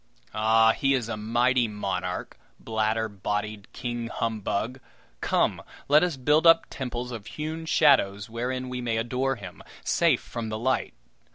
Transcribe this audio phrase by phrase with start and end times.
[0.33, 0.71] Ah!
[0.71, 4.79] he is a mighty monarch, bladder bodied King Humbug!
[5.21, 10.21] Come, let us build up temples of hewn shadows wherein we may adore him, safe
[10.23, 10.95] from the light.